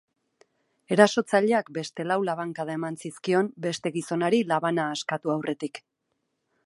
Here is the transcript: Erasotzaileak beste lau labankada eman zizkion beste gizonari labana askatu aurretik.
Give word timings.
Erasotzaileak 0.95 1.69
beste 1.75 2.05
lau 2.11 2.17
labankada 2.29 2.77
eman 2.77 2.97
zizkion 3.03 3.51
beste 3.67 3.93
gizonari 3.99 4.41
labana 4.55 4.89
askatu 4.97 5.35
aurretik. 5.37 5.83